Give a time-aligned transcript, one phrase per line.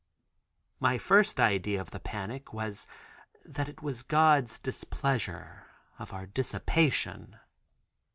[0.79, 2.87] My first idea of the panic was
[3.45, 5.67] that it was God's displeasure
[5.99, 7.37] of our dissipation.